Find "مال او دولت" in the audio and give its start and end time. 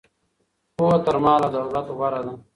1.23-1.87